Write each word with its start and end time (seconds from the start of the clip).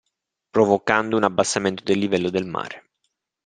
Provocando 0.51 1.15
un 1.15 1.25
abbassamento 1.25 1.83
del 1.83 1.99
livello 1.99 2.31
del 2.31 2.47
mare. 2.47 2.89